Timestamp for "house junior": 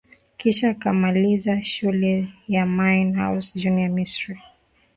3.17-3.89